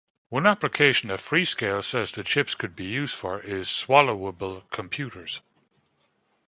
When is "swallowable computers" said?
3.67-5.41